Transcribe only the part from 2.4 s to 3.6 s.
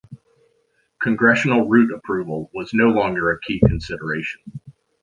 was no longer a key